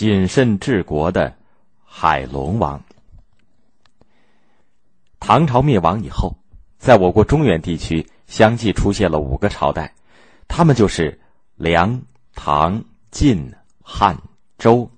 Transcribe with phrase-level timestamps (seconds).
[0.00, 1.30] 谨慎治国的
[1.84, 2.82] 海龙王。
[5.18, 6.34] 唐朝灭亡以后，
[6.78, 9.94] 在我国中原地区相继出现了五个朝代，
[10.48, 11.20] 他们就是
[11.54, 12.00] 梁、
[12.34, 13.52] 唐、晋、
[13.82, 14.16] 汉、
[14.56, 14.90] 周，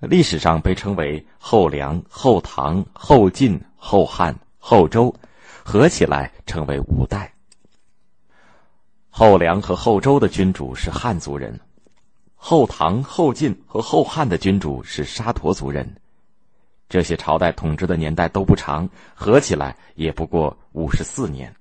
[0.00, 5.14] 历史上被称为后梁、后唐、后晋、后汉、后周，
[5.62, 7.30] 合起来称为五代。
[9.10, 11.60] 后梁和后周的君主是汉族人。
[12.40, 15.86] 后唐、后晋和后汉的君主是沙陀族人，
[16.88, 21.52] 这些朝代统治的年代都不长，合起来也不过五十四年。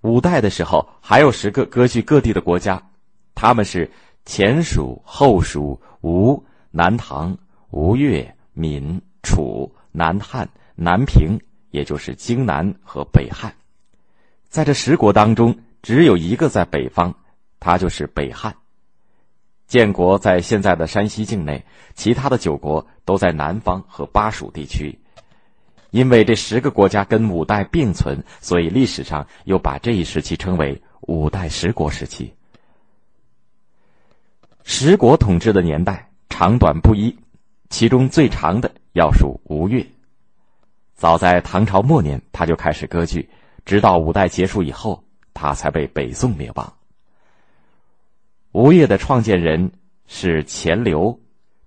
[0.00, 2.82] 五代的时候，还有十个割据各地的国家，
[3.34, 3.88] 他们是
[4.24, 7.36] 前蜀、后蜀、吴、南唐、
[7.70, 11.38] 吴越、闽、楚、南汉、南平，
[11.70, 13.54] 也就是荆南和北汉。
[14.48, 17.14] 在这十国当中，只有一个在北方，
[17.60, 18.56] 它就是北汉。
[19.68, 21.64] 建国在现在的山西境内，
[21.94, 24.98] 其他的九国都在南方和巴蜀地区。
[25.90, 32.34] 因为这十个国家跟五代并存，所以历史上又把这一时期称为五代十国时期。
[34.64, 37.16] 十国统治的年代长短不一，
[37.70, 39.86] 其中最长的要数吴越。
[40.94, 43.28] 早在唐朝末年，他就开始割据，
[43.64, 46.77] 直到五代结束以后，他才被北宋灭亡。
[48.58, 49.70] 吴越的创建人
[50.08, 51.16] 是钱镠，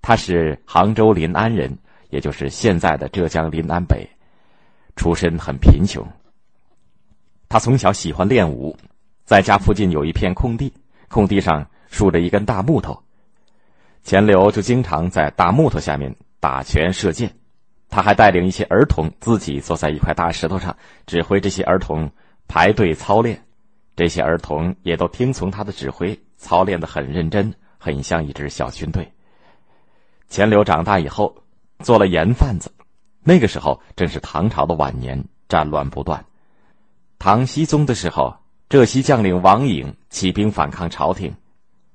[0.02, 1.74] 他是杭州临安人，
[2.10, 4.06] 也就是现在的浙江临安北，
[4.98, 6.06] 出身很贫穷。
[7.48, 8.76] 他从小喜欢练武，
[9.24, 10.74] 在家附近有一片空地，
[11.08, 13.02] 空地上竖着一根大木头，
[14.04, 17.34] 钱镠就经常在大木头下面打拳射箭。
[17.88, 22.12] 他还带领一些儿童自己坐在一块大石头上，指挥这些儿童
[22.50, 23.42] 排队操练，
[24.02, 26.20] 这些儿童也都听从他的指挥。
[26.36, 29.08] 操练的很认真，很像一支小军队。
[30.28, 31.32] 钱镠长大以后
[31.84, 32.72] 做了盐贩子，
[33.22, 36.26] 那个时候正是唐朝的晚年，战乱不断。
[37.20, 38.36] 唐僖宗的时候，
[38.70, 41.32] 浙西将领王颖起兵反抗朝廷，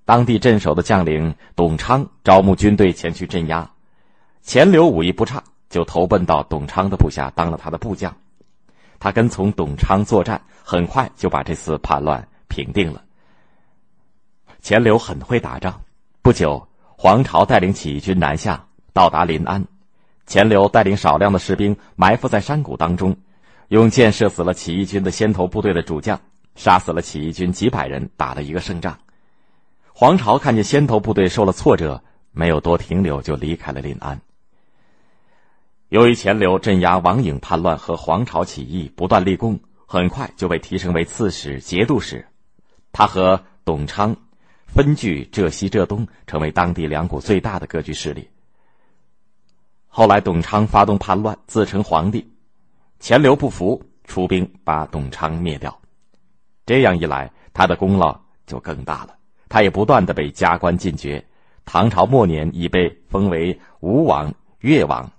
[0.05, 3.69] 当地镇守的将领董昌招募军队前去镇压。
[4.43, 8.17] 钱镠武艺不差，就投奔到董昌的部下，当了他的部将。
[8.99, 13.03] 他跟从董昌作战，很快就把这次叛乱平定了。
[14.61, 15.81] 钱镠很会打仗，
[16.23, 19.65] 不久，黄巢带领起义军南下，到达临安。
[20.27, 23.17] 钱镠带领少量的士兵埋伏在山谷当中，
[23.69, 26.21] 用箭射死了起义军的先头部队的主将，
[26.57, 28.99] 杀死了起义军几百人，打了一个胜仗。
[29.93, 32.03] 黄巢看见先头部队受了挫折，
[32.33, 34.21] 没有多停留，就离开了临安。
[35.89, 42.27] 由于钱镠镇压王颖叛乱和黄巢起义不断立功，很快就被提升为刺史、节度使。
[42.93, 44.17] 他和董昌。
[44.67, 48.29] 分据浙西、浙东，成为当地两股最大的割据势力。
[49.87, 52.31] 后来，董昌发动叛乱，自称皇帝，
[52.99, 55.81] 钱镠不服，出兵把董昌灭掉。
[56.67, 59.17] 这样一来，他的功劳就更大了。
[59.49, 61.25] 他也不断的被加官进爵，
[61.65, 65.11] 唐朝末年已被封为吴王、越王。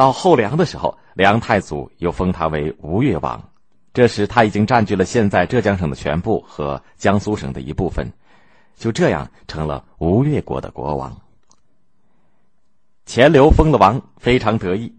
[0.00, 3.38] 到后梁的时候，梁太祖又封他为吴越王。
[3.92, 8.10] 这时，他已经占据了现在浙江省的全部和江苏省的一部分。
[8.76, 11.14] 就这样成了吴越国的国王。
[13.04, 14.90] 钱镠封了王，非常得意。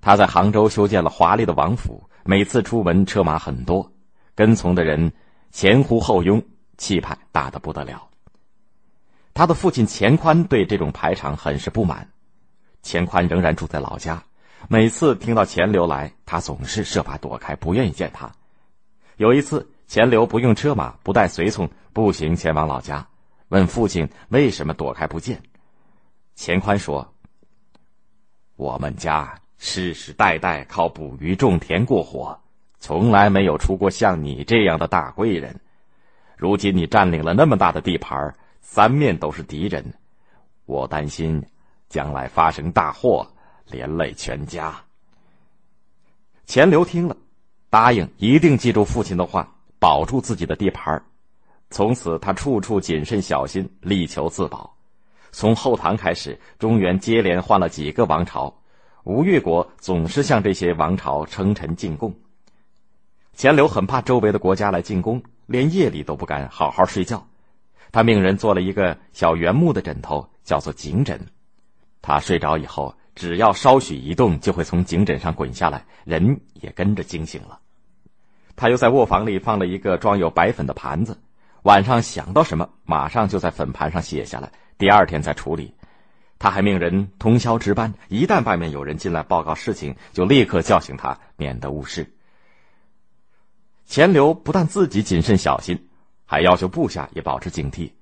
[0.00, 3.92] 他在杭州修建了华丽的王府，每次出门车马很多，
[4.34, 5.12] 跟从的人
[5.52, 6.42] 前呼后拥，
[6.78, 8.08] 气派大的不得了。
[9.34, 12.08] 他的父亲钱宽对这种排场很是不满。
[12.82, 14.20] 钱宽仍然住在老家，
[14.68, 18.30] 每次听到钱流来，他总是设法躲开，不愿意见他。
[19.16, 23.06] 有一次，钱流不用车马，不带随从，步行前往老家。
[23.48, 25.42] 问父亲为什么躲开不见？
[26.34, 27.12] 钱宽说
[28.56, 32.40] ：“我们家世世代代靠捕鱼种田过活，
[32.78, 35.60] 从来没有出过像你这样的大贵人。
[36.38, 39.84] 如今你占领了那么大的地盘，三面都是敌人，
[40.64, 41.44] 我担心
[41.90, 43.26] 将来发生大祸，
[43.70, 44.74] 连累全家。”
[46.46, 47.16] 钱镠听了，
[47.70, 49.48] 答应一定记住父亲的话，
[49.78, 51.02] 保住自己的地盘。
[51.70, 54.76] 从此，他处处谨慎小心，力求自保。
[55.30, 58.54] 从后唐开始，中原接连换了几个王朝，
[59.04, 62.14] 吴越国总是向这些王朝称臣进贡。
[63.34, 67.26] 钱镠很怕周围的国家来进攻，连夜里都不敢好好睡觉。
[67.90, 71.18] 他命人做了一个小圆木的枕头，叫做颈枕。
[72.02, 77.60] 他睡着以后，只要稍许一动，就会从颈枕上滚下来，人也跟着惊醒了。
[78.56, 81.20] 他又在卧房里放了一个装有白粉的盘子。
[81.62, 85.74] 晚上想到什么，马上就在粉盘上写下来，第二天再处理。
[86.38, 92.12] 他还命人通宵值班，一旦外面有人进来报告事情，就立刻叫醒他，免得误事。
[93.86, 95.88] 钱刘不但自己谨慎小心，
[96.24, 97.92] 还要求部下也保持警惕。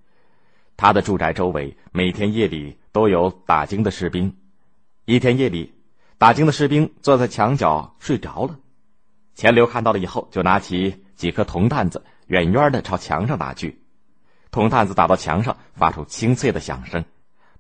[0.77, 4.35] 他的住宅周围每天夜里都有打更的士兵。
[5.11, 5.75] 一天夜里，
[6.19, 8.57] 打更的士兵坐在墙角睡着了，
[9.35, 13.83] 钱刘看到了以后，就拿起几颗铜弹子，远远的朝墙上打去。
[14.53, 17.05] 铜弹子打到墙上，发出清脆的响声。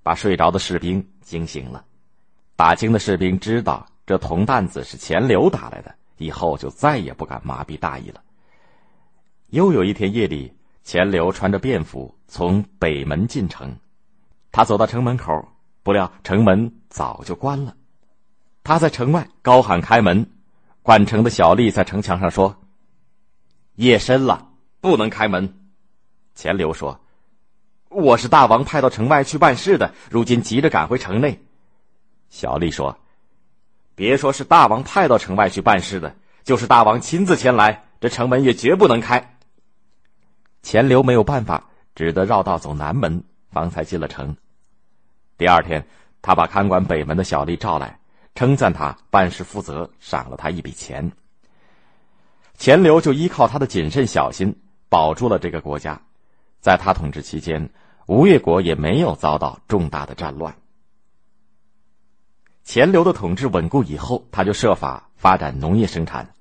[0.05, 1.85] 把睡着的士兵惊醒了，
[2.55, 8.23] 打更的士兵知道这铜弹子是钱刘打来的，以后就再也不敢麻痹大意了。
[9.49, 10.53] 又有一天夜里，
[10.85, 13.77] 钱刘穿着便服从北门进城，
[14.53, 15.49] 他走到城门口，
[15.83, 17.75] 不料城门早就关了。
[18.63, 20.31] 他在城外高喊开门，
[20.83, 22.61] 管城的小吏在城墙上说
[23.77, 24.49] ：“夜深了，
[24.83, 25.55] 不能开门。”
[26.35, 27.01] 钱刘说。
[27.89, 31.43] 我是大王派到城外去办事的，如今急着赶回城内。
[32.29, 32.97] 小丽说
[33.97, 36.15] ：“别说是大王派到城外去办事的，
[36.45, 39.37] 就是大王亲自前来，这城门也绝不能开。”
[40.63, 44.37] 钱刘没有办法，只得绕道走南门，方才进了城。
[45.37, 45.85] 第二天，
[46.23, 47.99] 他把看管北门的小吏召来，
[48.35, 51.11] 称赞他办事负责，赏了他一笔钱。
[52.57, 54.55] 钱镠就依靠他的谨慎小心，
[54.89, 56.01] 保住了这个国家。
[56.61, 57.71] 在他统治期间，
[58.07, 60.55] 吴越国也没有遭到重大的战乱。
[62.65, 66.35] 钱镠的统治稳固以后，他就设法发展农业生产。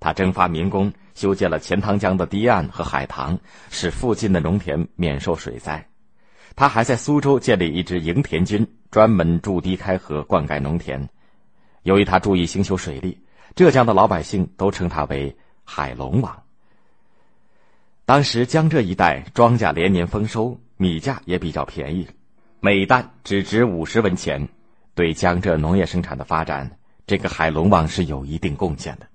[0.00, 3.38] 他征发民工，修建了钱塘江的堤岸和海塘，
[3.70, 5.89] 使附近的农田免受水灾。
[6.56, 11.08] 他还在苏州建立一支营田军，专门筑堤开河，灌溉农田。
[11.82, 13.18] 由于他注意兴修水利，
[13.54, 16.42] 浙江的老百姓都称他为“海龙王”。
[18.04, 22.06] 当时江浙一带庄稼连年丰收，米价也比较便宜，
[22.60, 24.48] 每担只值五十文钱，
[24.94, 29.06] 对江浙农业生产的发展，这个海龙王是有一定贡献的。